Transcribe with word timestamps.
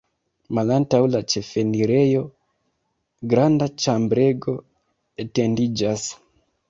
Malantaŭ 0.59 1.01
la 1.15 1.19
ĉefenirejo 1.33 2.23
granda 3.35 3.69
ĉambrego 3.85 4.57
etendiĝas. 5.25 6.09